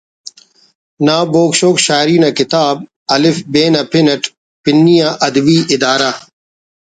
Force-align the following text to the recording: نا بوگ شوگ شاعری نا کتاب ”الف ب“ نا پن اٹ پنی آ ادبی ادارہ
نا 1.05 1.17
بوگ 1.31 1.51
شوگ 1.59 1.75
شاعری 1.85 2.17
نا 2.23 2.29
کتاب 2.39 2.75
”الف 3.15 3.35
ب“ 3.51 3.53
نا 3.73 3.81
پن 3.91 4.05
اٹ 4.13 4.23
پنی 4.63 4.95
آ 5.07 5.09
ادبی 5.27 5.57
ادارہ 5.75 6.11